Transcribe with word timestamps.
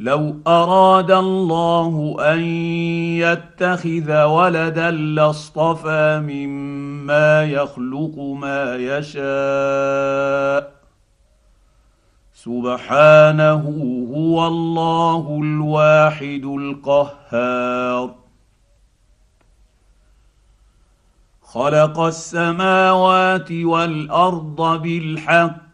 لو 0.00 0.36
أراد 0.46 1.10
الله 1.10 2.16
أن 2.20 2.40
يتخذ 3.20 4.22
ولدا 4.22 4.90
لاصطفى 4.90 6.22
مما 6.24 7.44
يخلق 7.44 8.18
ما 8.18 8.76
يشاء. 8.76 10.72
سبحانه 12.34 13.64
هو 14.16 14.46
الله 14.46 15.40
الواحد 15.42 16.44
القهار. 16.44 18.14
خلق 21.42 22.00
السماوات 22.00 23.52
والأرض 23.52 24.82
بالحق 24.82 25.69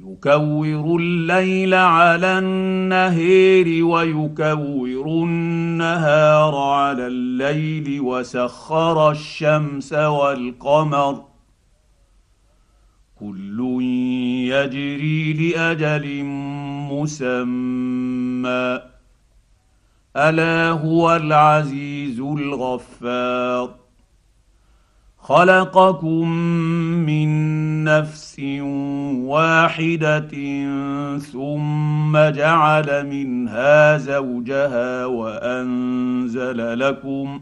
يكور 0.00 1.00
الليل 1.00 1.74
على 1.74 2.38
النهير 2.38 3.84
ويكور 3.84 5.06
النهار 5.06 6.56
على 6.56 7.06
الليل 7.06 8.00
وسخر 8.00 9.10
الشمس 9.10 9.92
والقمر. 9.92 11.24
كل 13.20 13.80
يجري 14.48 15.32
لأجل 15.32 16.24
مسمى. 16.92 18.80
ألا 20.16 20.70
هو 20.70 21.16
العزيز 21.16 22.20
الغفار. 22.20 23.87
خلقكم 25.28 26.28
من 27.06 27.28
نفس 27.84 28.40
واحدة 29.28 30.30
ثم 31.18 32.18
جعل 32.18 33.06
منها 33.06 33.98
زوجها 33.98 35.04
وأنزل 35.04 36.78
لكم 36.78 37.40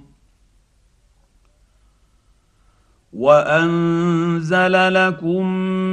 وأنزل 3.13 4.95
لكم 4.95 5.47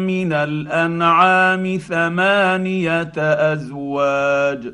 من 0.07 0.33
الأنعام 0.33 1.77
ثمانية 1.77 3.13
أزواج 3.53 4.73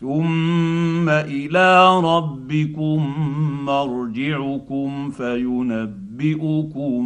ثم 0.00 1.08
إلى 1.08 2.00
ربكم 2.00 3.14
مرجعكم 3.64 5.10
فينبئكم 5.10 7.02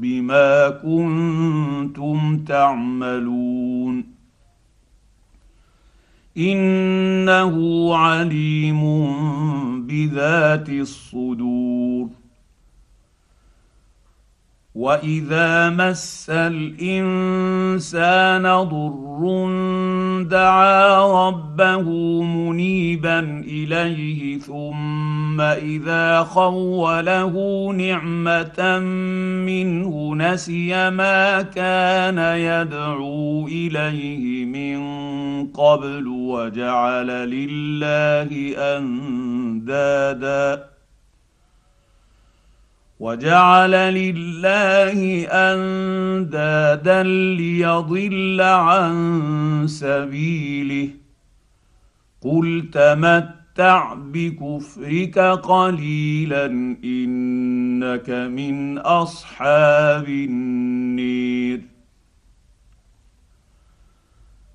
بما 0.00 0.70
كنتم 0.70 2.44
تعملون 2.44 4.04
انه 6.36 7.56
عليم 7.96 8.82
بذات 9.86 10.68
الصدور 10.68 12.08
واذا 14.74 15.70
مس 15.70 16.30
الانسان 16.30 17.62
ضر 18.42 19.18
دعا 20.24 21.28
ربه 21.28 21.82
منيبا 22.22 23.44
إليه 23.48 24.38
ثم 24.38 25.40
إذا 25.40 26.22
خوله 26.22 27.34
نعمة 27.72 28.78
منه 29.46 30.14
نسي 30.14 30.90
ما 30.90 31.42
كان 31.42 32.18
يدعو 32.18 33.46
إليه 33.46 34.44
من 34.44 34.78
قبل 35.46 36.06
وجعل 36.06 37.06
لله 37.06 38.54
أندادا. 38.76 40.77
وجعل 43.00 43.70
لله 43.70 45.26
أندادا 45.30 47.02
ليضل 47.02 48.40
عن 48.40 49.64
سبيله. 49.66 50.90
قل 52.20 52.68
تمتع 52.72 53.94
بكفرك 53.94 55.18
قليلا 55.18 56.46
انك 56.84 58.10
من 58.10 58.78
اصحاب 58.78 60.08
النير. 60.08 61.77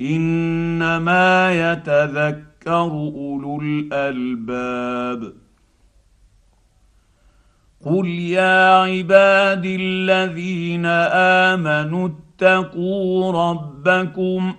إنما 0.00 1.52
يتذكر 1.72 2.90
أولو 2.90 3.60
الألباب. 3.62 5.32
قل 7.84 8.08
يا 8.08 8.82
عبادي 8.82 9.76
الذين 9.76 10.86
امنوا 11.56 12.08
اتقوا 12.08 13.32
ربكم 13.50 14.54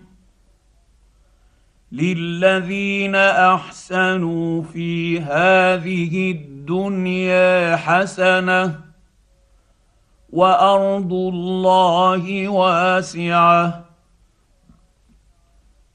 للذين 1.92 3.16
احسنوا 3.16 4.64
في 4.64 5.20
هذه 5.20 6.32
الدنيا 6.32 7.76
حسنه 7.76 8.80
وارض 10.30 11.14
الله 11.14 12.48
واسعه 12.48 13.91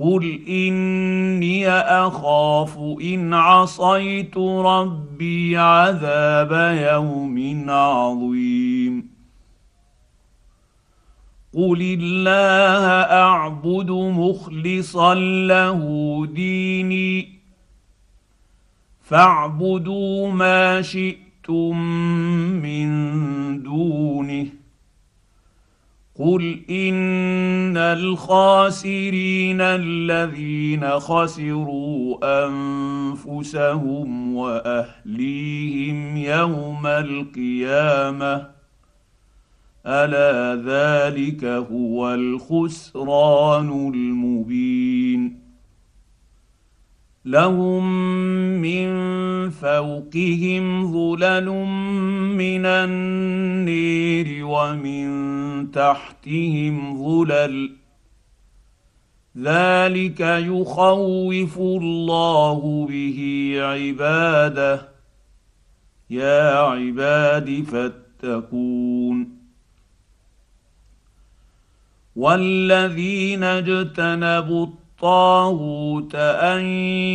قل 0.00 0.40
اني 0.48 1.68
اخاف 1.68 2.78
ان 3.02 3.34
عصيت 3.34 4.36
ربي 4.38 5.56
عذاب 5.56 6.52
يوم 6.92 7.70
عظيم 7.70 9.10
قل 11.54 11.98
الله 12.00 12.86
اعبد 13.22 13.90
مخلصا 13.90 15.14
له 15.14 15.80
ديني 16.26 17.40
فاعبدوا 19.00 20.32
ما 20.32 20.82
شئتم 20.82 21.78
من 22.62 22.88
دونه 23.62 24.59
قل 26.18 26.60
ان 26.70 27.76
الخاسرين 27.76 29.60
الذين 29.60 30.90
خسروا 30.90 32.18
انفسهم 32.46 34.34
واهليهم 34.36 36.16
يوم 36.16 36.86
القيامه 36.86 38.50
الا 39.86 40.62
ذلك 40.62 41.44
هو 41.44 42.14
الخسران 42.14 43.92
المبين 43.94 44.99
لهم 47.24 47.84
من 48.62 48.90
فوقهم 49.50 50.92
ظلل 50.92 51.48
من 52.34 52.66
النير 52.66 54.44
ومن 54.44 55.70
تحتهم 55.70 57.04
ظلل. 57.04 57.70
ذلك 59.38 60.20
يخوف 60.20 61.58
الله 61.58 62.86
به 62.90 63.52
عباده. 63.60 64.88
يا 66.10 66.54
عباد 66.54 67.62
فاتقون. 67.62 69.40
والذين 72.16 73.44
اجتنبوا 73.44 74.66
الطاغوت 75.00 76.14
أن 76.14 76.64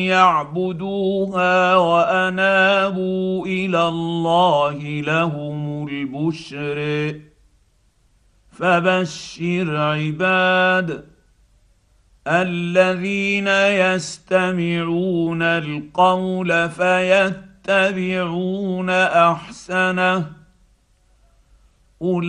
يعبدوها 0.09 1.75
وأنابوا 1.75 3.45
إلى 3.45 3.87
الله 3.87 5.01
لهم 5.01 5.87
البشر. 5.87 7.19
فبشر 8.51 9.77
عباد 9.77 11.05
الذين 12.27 13.47
يستمعون 13.93 15.41
القول 15.41 16.69
فيتبعون 16.69 18.09
أحسنه. 18.89 20.44
اولئك 22.01 22.27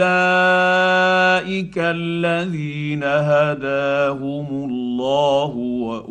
الذين 1.79 3.05
هداهم 3.05 4.47
الله 4.71 5.53
واولئك 5.87 6.11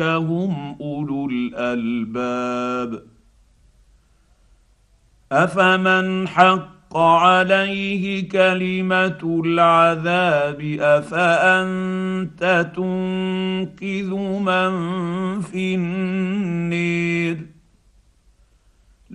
هم 0.00 0.76
اولو 0.80 1.28
الالباب 1.30 3.02
افمن 5.32 6.28
حق 6.28 6.96
عليه 6.96 8.28
كلمه 8.28 9.42
العذاب 9.44 10.76
افانت 10.80 12.72
تنقذ 12.76 14.14
من 14.40 14.70
في 15.40 15.74
النير 15.74 17.55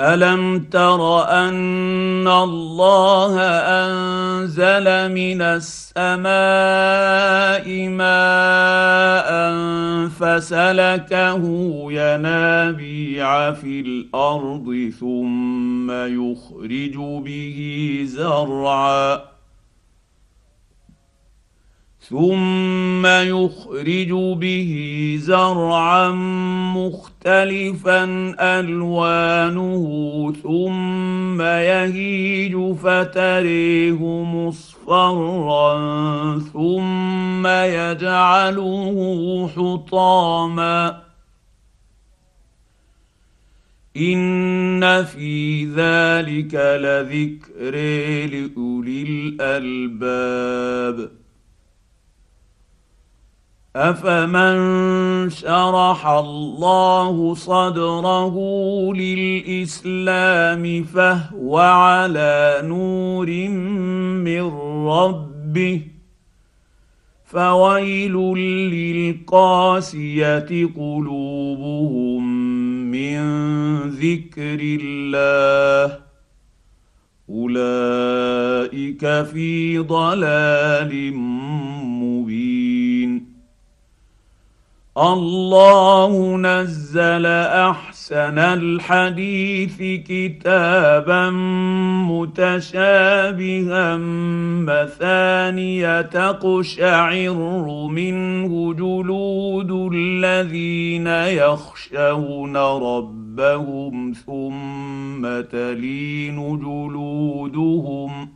الم 0.00 0.58
تر 0.58 1.28
ان 1.28 2.28
الله 2.28 3.40
انزل 3.40 5.12
من 5.12 5.42
السماء 5.42 6.28
ماء 7.88 9.56
فسلكه 10.08 11.42
ينابيع 11.92 13.52
في 13.52 13.80
الأرض 13.80 14.90
ثم 15.00 15.90
يخرج 15.90 16.96
به 17.24 18.00
زرعا 18.06 19.35
ثم 22.10 23.06
يخرج 23.06 24.10
به 24.38 24.72
زرعا 25.20 26.10
مختلفا 26.76 28.04
الوانه 28.40 29.84
ثم 30.42 31.40
يهيج 31.40 32.74
فتريه 32.74 34.22
مصفرا 34.24 35.68
ثم 36.52 37.46
يجعله 37.46 38.96
حطاما 39.56 41.02
ان 43.96 45.04
في 45.04 45.64
ذلك 45.64 46.54
لذكر 46.54 47.74
لاولي 48.26 49.02
الالباب 49.40 51.25
افمن 53.76 54.56
شرح 55.30 56.06
الله 56.06 57.34
صدره 57.34 58.34
للاسلام 58.94 60.84
فهو 60.84 61.58
على 61.58 62.60
نور 62.64 63.48
من 64.24 64.42
ربه 64.88 65.80
فويل 67.24 68.12
للقاسيه 68.72 70.48
قلوبهم 70.76 72.22
من 72.90 73.20
ذكر 73.90 74.58
الله 74.60 75.98
اولئك 77.30 79.24
في 79.24 79.78
ضلال 79.78 81.14
مبين 81.14 81.95
الله 84.98 86.36
نزل 86.36 87.26
أحسن 87.26 88.38
الحديث 88.38 89.76
كتابا 90.08 91.30
متشابها 92.08 93.96
مثانية 94.66 96.02
تقشعر 96.02 97.34
منه 97.88 98.74
جلود 98.74 99.92
الذين 99.92 101.06
يخشون 101.06 102.56
ربهم 102.56 104.12
ثم 104.26 105.40
تلين 105.40 106.58
جلودهم 106.58 108.28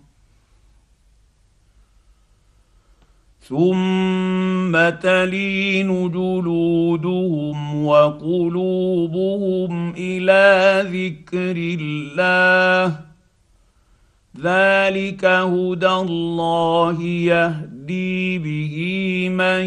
ثم 3.50 4.88
تلين 4.88 6.10
جلودهم 6.10 7.84
وقلوبهم 7.86 9.94
إلى 9.98 10.82
ذكر 10.86 11.56
الله 11.80 12.96
ذلك 14.42 15.24
هدى 15.24 15.88
الله 15.88 17.02
يهدي 17.02 18.38
به 18.38 18.76
من 19.34 19.64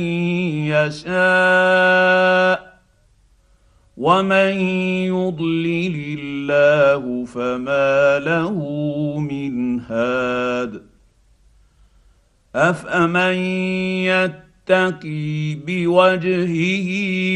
يشاء 0.72 2.74
ومن 3.98 4.52
يضلل 5.12 5.96
الله 6.20 7.26
فما 7.26 8.20
له 8.20 8.56
من 9.20 9.80
هاد 9.80 10.93
أفمن 12.56 13.34
يتقي 14.06 15.56
بوجهه 15.56 16.90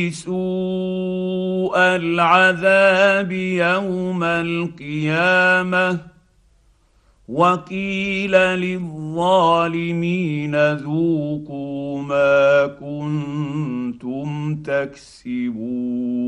سوء 0.09 1.77
العذاب 1.77 3.31
يوم 3.31 4.23
القيامة 4.23 5.99
وقيل 7.27 8.31
للظالمين 8.31 9.75
ذوقوا 10.73 12.01
ما 12.01 12.67
كنتم 12.67 14.55
تكسبون 14.55 16.27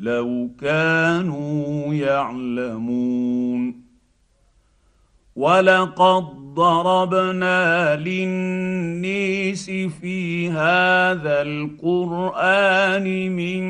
لو 0.00 0.50
كانوا 0.60 1.94
يعلمون 1.94 3.80
ولقد 5.36 6.24
ضربنا 6.54 7.96
للنيس 7.96 9.70
في 9.70 10.50
هذا 10.50 11.42
القرآن 11.42 13.32
من 13.36 13.60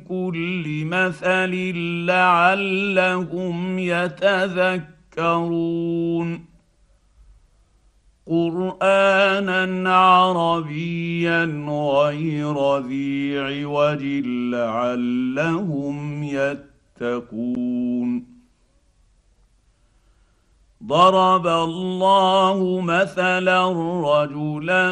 كل 0.00 0.84
مثل 0.84 1.52
لعلهم 2.06 3.78
يتذكرون 3.78 4.86
قرآنا 8.26 9.94
عربيا 9.96 11.44
غير 11.68 12.78
ذي 12.78 13.38
عوج 13.38 14.02
لعلهم 14.52 16.22
يتقون. 17.02 18.35
ضرب 20.86 21.46
الله 21.46 22.80
مثلا 22.80 23.72
رجلا 24.06 24.90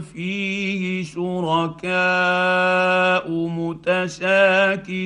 فيه 0.00 1.04
شركاء 1.04 1.90
متشاكسون 3.48 4.98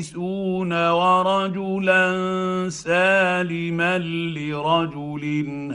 ورجلا 0.90 2.04
سالما 2.68 3.98
لرجل 3.98 5.24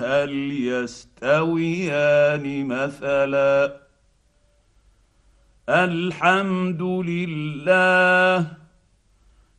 هل 0.04 0.52
يستويان 0.68 2.46
مثلا 2.68 3.74
الحمد 5.70 6.82
لله 6.82 8.65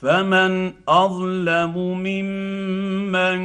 فمن 0.00 0.72
أظلم 0.88 1.74
ممن 1.76 3.40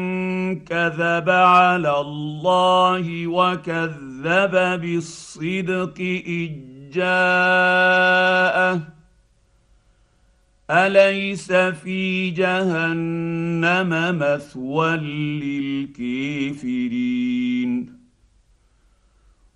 كذب 0.59 1.29
على 1.29 1.99
الله 1.99 3.27
وكذب 3.27 4.81
بالصدق 4.81 5.99
إذ 6.27 6.51
جاءه. 6.93 8.81
أليس 10.71 11.51
في 11.51 12.29
جهنم 12.29 14.19
مثوى 14.19 14.97
للكافرين؟ 15.97 17.94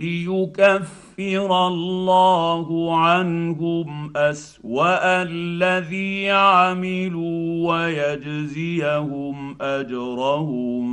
ليكفر 0.00 1.66
الله 1.66 2.96
عنهم 2.96 4.16
أسوأ 4.16 5.22
الذي 5.22 6.30
عملوا 6.30 7.72
ويجزيهم 7.72 9.56
أجرهم 9.62 10.84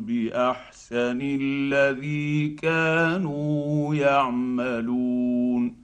بأحسن 0.00 1.18
الذي 1.22 2.48
كانوا 2.48 3.94
يعملون. 3.94 5.76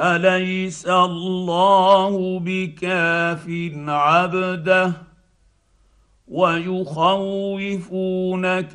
أليس 0.00 0.86
الله 0.88 2.40
بكاف 2.40 3.46
عبده؟ 3.88 5.09
ويخوفونك 6.30 7.96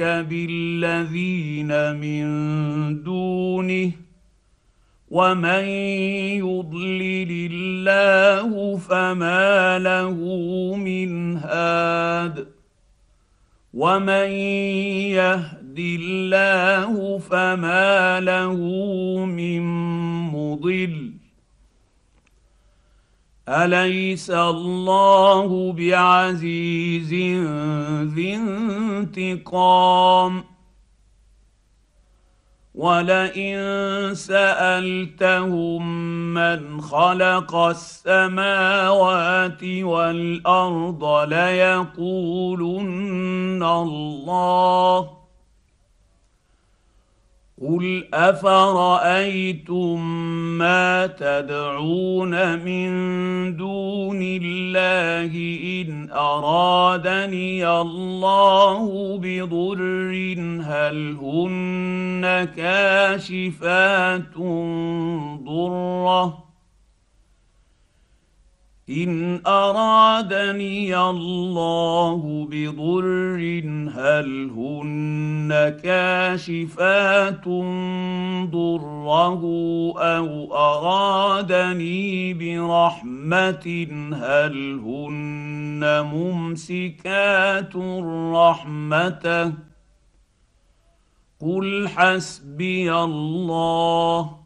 بالذين 0.01 1.95
من 1.95 2.23
دونه 3.03 3.91
ومن 5.09 5.63
يضلل 6.43 7.51
الله 7.51 8.77
فما 8.77 9.79
له 9.79 10.15
من 10.75 11.37
هاد 11.37 12.47
ومن 13.73 14.29
يهد 15.15 15.79
الله 15.79 17.17
فما 17.17 18.19
له 18.19 18.55
من 19.25 19.61
مضل 20.31 21.14
أليس 23.49 24.31
الله 24.31 25.73
بعزيز 25.73 27.13
ذي 28.13 28.35
انتقام؟ 28.35 30.43
ولئن 32.75 34.15
سألتهم 34.15 35.83
من 36.33 36.81
خلق 36.81 37.55
السماوات 37.55 39.63
والأرض 39.63 41.29
ليقولن 41.29 42.83
الله. 43.63 45.24
قل 47.61 48.07
افرايتم 48.13 49.99
ما 50.57 51.07
تدعون 51.07 52.59
من 52.59 52.89
دون 53.55 54.19
الله 54.21 55.31
ان 55.81 56.11
ارادني 56.11 57.67
الله 57.67 59.17
بضر 59.17 60.11
هل 60.61 61.17
هن 61.21 62.47
كاشفات 62.55 64.37
ضره 65.45 66.44
ان 68.89 69.41
ارادني 69.47 70.97
الله 70.97 72.47
بضر 72.51 73.39
هل 73.95 74.51
هن 74.57 75.79
كاشفات 75.83 77.47
ضره 78.51 79.09
أو 79.97 80.55
ارادني 80.55 82.33
برحمه 82.33 83.87
هل 84.13 84.79
هن 84.85 86.01
ممسكات 86.13 87.75
رحمته 88.35 89.53
قل 91.41 91.87
حسبي 91.87 92.93
الله 92.93 94.37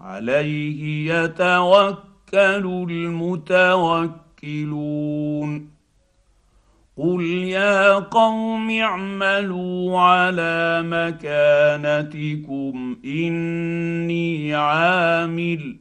عليه 0.00 1.12
يتوكل 1.14 2.11
يتوكل 2.34 2.90
المتوكلون. 2.90 5.70
قل 6.96 7.22
يا 7.22 7.94
قوم 7.94 8.70
اعملوا 8.70 10.00
على 10.00 10.82
مكانتكم 10.86 12.96
إني 13.04 14.54
عامل. 14.54 15.76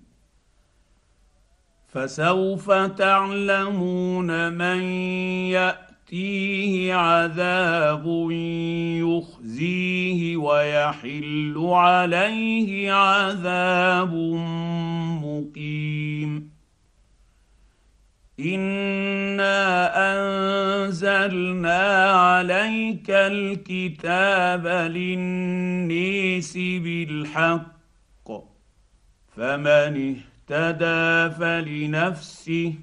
فسوف 1.88 2.72
تعلمون 2.72 4.53
من 4.53 4.81
ياتيه 6.12 6.94
عذاب 6.94 8.06
يخزيه 9.00 10.38
ويحل 10.38 11.56
عليه 11.58 12.91
عذاب 12.91 14.13
مقيم. 15.24 16.51
انا 18.39 19.62
انزلنا 20.84 22.12
عليك 22.12 23.10
الكتاب 23.10 24.68
للنيس 24.68 26.58
بالحق 26.58 27.72
فمن 29.36 30.15
اهتدى 30.50 31.36
فلنفسه 31.36 32.74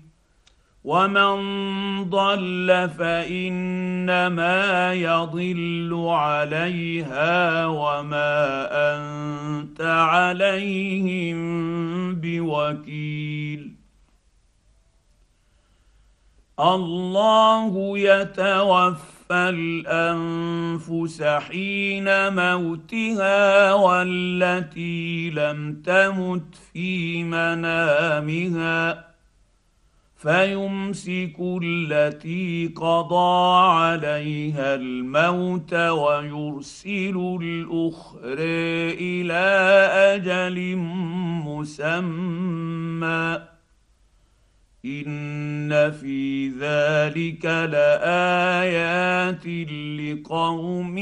ومن 0.88 2.10
ضل 2.10 2.90
فانما 2.98 4.94
يضل 4.94 6.06
عليها 6.08 7.66
وما 7.66 8.68
انت 8.72 9.80
عليهم 9.80 11.38
بوكيل 12.14 13.74
الله 16.60 17.98
يتوفى 17.98 19.08
الانفس 19.32 21.22
حين 21.22 22.34
موتها 22.34 23.72
والتي 23.72 25.30
لم 25.30 25.82
تمت 25.82 26.54
في 26.72 27.24
منامها 27.24 29.07
فيمسك 30.18 31.36
التي 31.62 32.72
قضى 32.76 33.70
عليها 33.70 34.74
الموت 34.74 35.74
ويرسل 35.74 37.38
الأخرى 37.42 38.94
إلى 38.94 39.46
أجل 40.14 40.76
مسمى. 41.46 43.38
إن 44.84 45.90
في 45.90 46.48
ذلك 46.48 47.44
لآيات 47.44 49.46
لقوم 49.46 50.98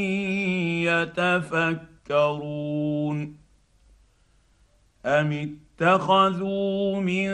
يتفكرون. 2.07 3.37
أم 5.07 5.66
اتخذوا 5.81 7.01
من 7.01 7.29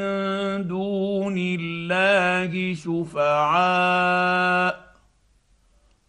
دون 0.67 1.35
الله 1.39 2.75
شفعاء 2.75 4.13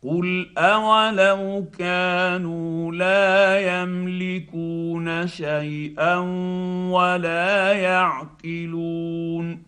قل 0.03 0.49
أولو 0.57 1.65
كانوا 1.79 2.91
لا 2.91 3.59
يملكون 3.81 5.27
شيئا 5.27 6.17
ولا 6.89 7.73
يعقلون 7.73 9.63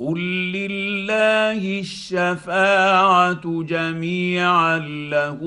قل 0.00 0.18
لله 0.52 1.80
الشفاعه 1.80 3.62
جميعا 3.62 4.78
له 5.10 5.38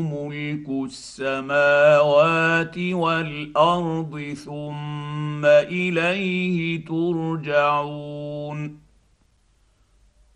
ملك 0.00 0.68
السماوات 0.90 2.78
والارض 2.78 4.34
ثم 4.44 5.44
اليه 5.44 6.84
ترجعون 6.84 8.78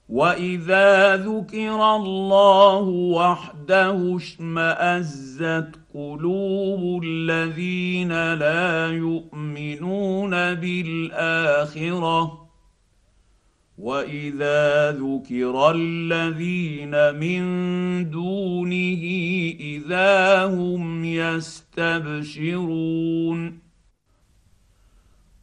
واذا 0.09 1.17
ذكر 1.17 1.97
الله 1.97 2.89
وحده 3.19 4.17
اشمازت 4.17 5.69
قلوب 5.95 7.03
الذين 7.03 8.35
لا 8.35 8.91
يؤمنون 8.91 10.31
بالاخره 10.55 12.46
واذا 13.79 14.93
ذكر 14.93 15.71
الذين 15.71 17.15
من 17.15 17.45
دونه 18.11 19.03
اذا 19.61 20.45
هم 20.45 21.05
يستبشرون 21.05 22.57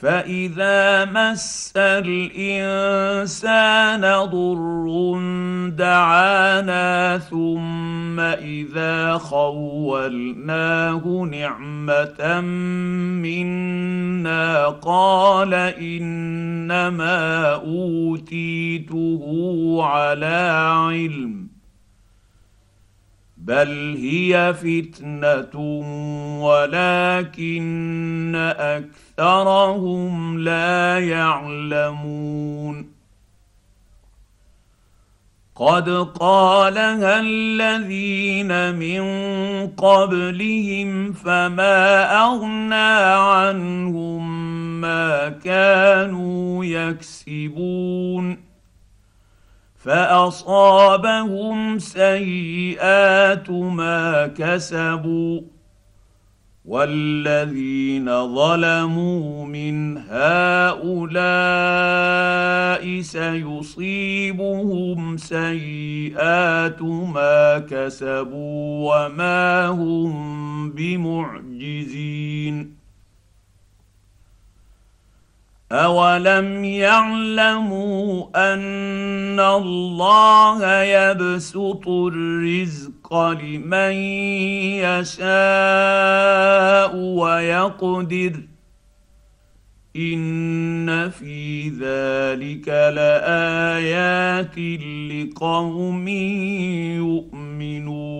فاذا 0.00 1.04
مس 1.04 1.72
الانسان 1.76 4.00
ضر 4.00 5.20
دعانا 5.76 7.18
ثم 7.18 8.20
اذا 8.20 9.18
خولناه 9.18 11.28
نعمه 11.30 12.40
منا 13.20 14.68
قال 14.68 15.54
انما 15.54 17.54
اوتيته 17.54 19.22
على 19.82 20.50
علم 20.88 21.49
بل 23.50 23.96
هي 23.98 24.54
فتنه 24.54 25.60
ولكن 26.42 28.32
اكثرهم 28.58 30.38
لا 30.38 30.98
يعلمون 30.98 32.90
قد 35.56 35.90
قالها 36.20 37.20
الذين 37.20 38.74
من 38.74 39.02
قبلهم 39.66 41.12
فما 41.12 42.16
اغنى 42.22 42.74
عنهم 42.74 44.30
ما 44.80 45.28
كانوا 45.28 46.64
يكسبون 46.64 48.49
فأصابهم 49.80 51.78
سيئات 51.78 53.50
ما 53.50 54.26
كسبوا 54.26 55.40
والذين 56.64 58.34
ظلموا 58.34 59.46
من 59.46 59.98
هؤلاء 59.98 61.40
سيصيبهم 63.00 64.36
سيئات 65.16 66.82
ما 66.82 67.58
كسبوا 67.58 68.94
وما 68.94 69.66
هم 69.66 70.70
بمعجزين 70.70 72.00
اولم 75.72 76.64
يعلموا 76.64 78.26
ان 78.54 79.40
الله 79.40 80.82
يبسط 80.82 81.88
الرزق 81.88 83.14
لمن 83.14 83.92
يشاء 84.82 85.36
ويقدر 86.96 88.40
ان 89.96 91.10
في 91.10 91.68
ذلك 91.68 92.68
لايات 92.68 94.58
لقوم 95.10 96.08
يؤمنون 96.98 98.19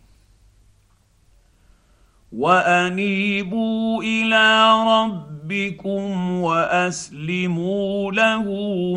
وانيبوا 2.31 4.03
إلى 4.03 4.73
ربكم 4.87 6.31
واسلموا 6.41 8.11
له 8.11 8.43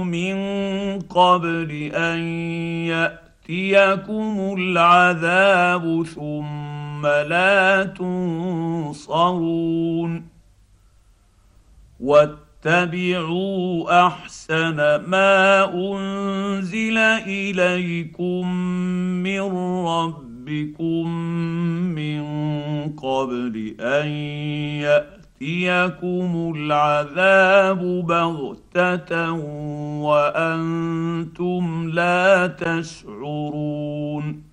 من 0.02 0.36
قبل 1.00 1.70
ان 1.94 2.18
ياتيكم 2.88 4.54
العذاب 4.58 6.06
ثم 6.14 7.06
لا 7.06 7.84
تنصرون 7.98 9.54
واتبعوا 12.00 14.06
احسن 14.06 14.76
ما 15.06 15.64
انزل 15.74 16.98
اليكم 16.98 18.54
من 19.22 19.40
ربكم 19.86 21.08
من 21.94 22.33
قبل 22.92 23.76
أن 23.80 24.08
يأتيكم 25.40 26.52
العذاب 26.56 27.80
بغتة 28.06 29.32
وأنتم 30.02 31.90
لا 31.90 32.46
تشعرون 32.46 34.44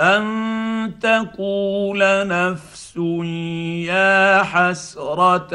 أن 0.00 0.98
تقول 1.00 1.98
نفس 2.28 2.96
يا 3.86 4.42
حسرة 4.42 5.54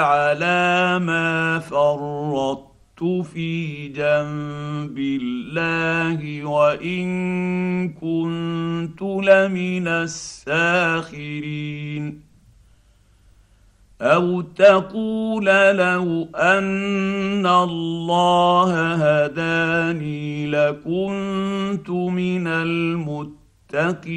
على 0.00 0.98
ما 0.98 1.58
فرطت 1.58 2.73
في 3.02 3.88
جنب 3.88 4.98
الله 4.98 6.44
وإن 6.44 7.88
كنت 7.88 9.02
لمن 9.02 9.88
الساخرين. 9.88 11.54
أو 14.00 14.40
تقول 14.40 15.44
لو 15.44 16.28
أن 16.36 17.46
الله 17.46 18.94
هداني 18.94 20.46
لكنت 20.46 21.90
من 21.90 22.46
المتقين. 22.46 24.14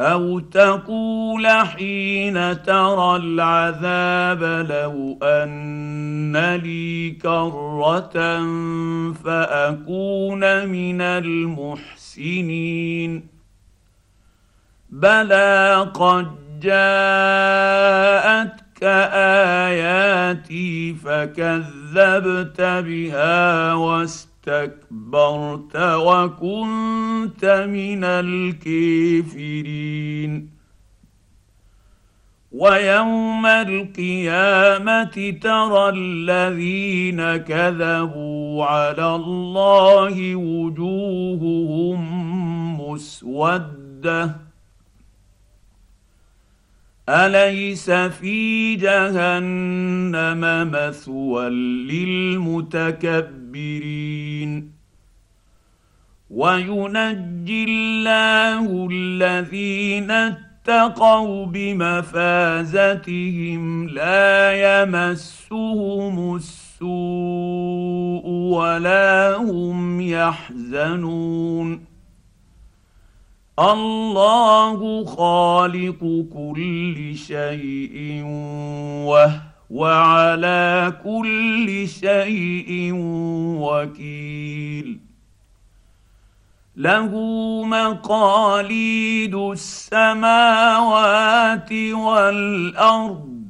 أو 0.00 0.38
تقول 0.38 1.46
حين 1.46 2.62
ترى 2.62 3.16
العذاب 3.16 4.42
لو 4.70 5.18
ان 5.22 6.36
لي 6.56 7.10
كره 7.10 8.10
فاكون 9.24 10.68
من 10.68 11.00
المحسنين 12.20 13.26
بلى 14.90 15.90
قد 15.94 16.26
جاءتك 16.60 18.60
اياتي 19.62 20.94
فكذبت 20.94 22.60
بها 22.60 23.74
واستكبرت 23.74 24.29
استكبرت 24.50 25.76
وكنت 25.76 27.44
من 27.68 28.04
الكافرين. 28.04 29.30
ويوم 32.52 33.46
القيامة 33.46 35.38
ترى 35.42 35.88
الذين 35.88 37.36
كذبوا 37.36 38.64
على 38.64 39.14
الله 39.14 40.36
وجوههم 40.36 42.00
مسودة. 42.80 44.36
أليس 47.08 47.90
في 47.90 48.76
جهنم 48.76 50.70
مثوى 50.70 51.48
للمتكبرين؟ 51.90 53.39
المستكبرين 53.50 54.72
وينجي 56.30 57.64
الله 57.68 58.88
الذين 58.90 60.10
اتقوا 60.10 61.46
بمفازتهم 61.46 62.78
لا 63.88 64.52
يمسهم 64.82 66.36
السوء 66.36 68.28
ولا 68.28 69.36
هم 69.36 70.00
يحزنون. 70.00 71.90
الله 73.58 75.04
خالق 75.04 76.24
كل 76.32 77.16
شيء 77.16 78.22
وهو 78.24 79.49
على 79.78 80.92
كل 81.04 81.88
شيء 81.88 82.90
وكيل. 83.60 85.00
له 86.76 87.10
مقاليد 87.64 89.34
السماوات 89.34 89.92
والأرض 91.92 93.40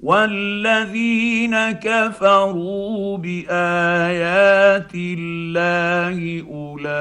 والذين 0.00 1.70
كفروا 1.70 3.18
بآيات 3.18 4.92
الله 4.94 6.46
أولئك 6.50 6.94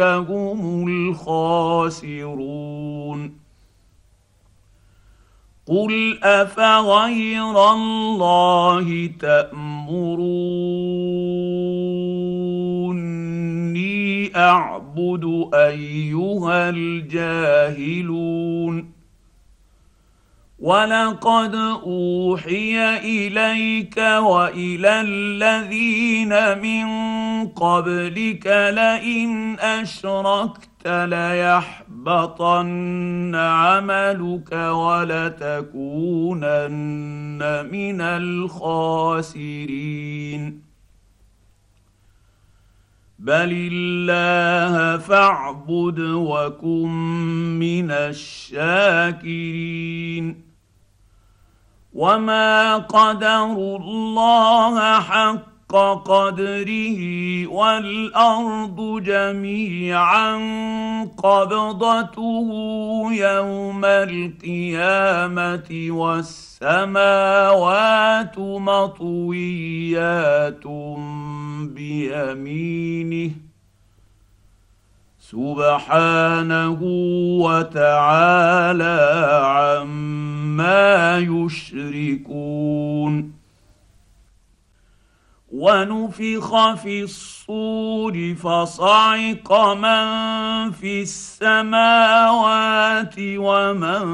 هم 0.00 0.88
الخاسرون. 0.88 1.84
قل 5.68 6.18
افغير 6.22 7.72
الله 7.72 9.10
تامروني 9.20 9.96
اعبد 14.36 15.50
ايها 15.54 16.70
الجاهلون 16.70 18.24
ولقد 20.58 21.54
اوحي 21.54 22.96
اليك 22.96 23.96
والى 23.96 25.00
الذين 25.00 26.58
من 26.58 26.86
قبلك 27.48 28.46
لئن 28.46 29.58
اشركت 29.60 30.86
ليحبطن 32.04 33.34
عملك 33.34 34.52
ولتكونن 34.52 35.78
من 37.72 38.00
الخاسرين. 38.00 39.54
بل 43.18 43.70
الله 43.72 44.98
فاعبد 44.98 46.00
وكن 46.00 46.88
من 47.58 47.90
الشاكرين. 47.90 49.24
وما 51.94 52.76
قدروا 52.76 53.78
الله 53.78 55.00
حق 55.00 55.53
قدره 55.76 57.00
والأرض 57.46 59.02
جميعا 59.02 60.36
قبضته 61.18 62.48
يوم 63.12 63.84
القيامة 63.84 65.68
والسماوات 65.90 67.18
مطويات 68.38 69.46
بيمينه 71.74 73.30
سبحانه 75.30 76.78
وتعالى 77.40 79.00
عما 79.44 81.18
يشركون 81.18 82.54
ونفخ 85.54 86.74
في 86.74 87.02
الصور 87.02 88.34
فصعق 88.34 89.52
من 89.74 90.06
في 90.70 91.02
السماوات 91.02 93.14
ومن 93.18 94.06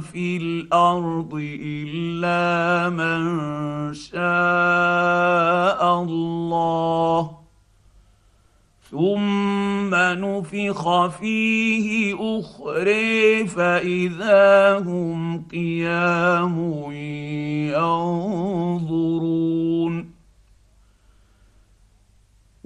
في 0.00 0.36
الأرض 0.36 1.58
إلا 1.62 2.90
من 2.94 3.20
شاء 3.94 6.02
الله. 6.02 7.30
ثم 8.90 9.94
نفخ 9.94 11.06
فيه 11.06 12.16
اخري 12.20 13.46
فإذا 13.46 14.78
هم 14.78 15.44
قيام 15.50 16.82
ينظرون. 17.74 18.78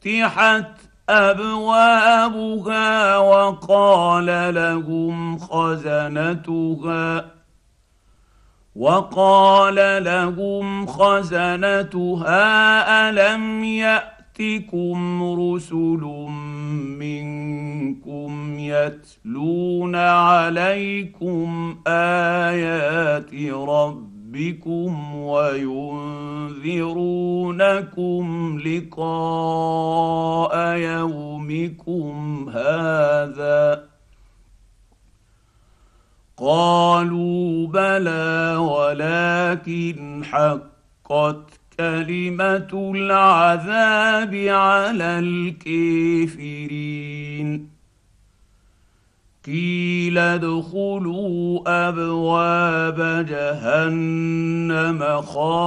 فتحت 0.00 0.88
أبوابها 1.08 3.18
وقال 3.18 4.54
لهم 4.54 5.38
خزنتها 5.38 7.24
وقال 8.76 10.04
لهم 10.04 10.86
خزنتها 10.86 12.40
ألم 13.10 13.64
يأتكم 13.64 15.22
رسل 15.40 16.00
منكم 16.98 18.58
يتلون 18.58 19.96
عليكم 19.96 21.76
آيات 21.86 23.34
ربكم؟ 23.52 24.17
ربكم 24.28 25.14
وينذرونكم 25.14 26.58
لقاء 28.66 29.76
يومكم 30.76 32.48
هذا. 32.48 33.84
قالوا 36.36 37.66
بلى 37.66 38.56
ولكن 38.56 40.24
حقت 40.24 41.60
كلمة 41.78 42.92
العذاب 42.94 44.34
على 44.34 45.18
الكافرين. 45.18 46.78
قيل 49.48 50.18
ادخلوا 50.18 51.60
أبواب 51.66 53.26
جهنم 53.28 55.00
خالدين. 55.22 55.58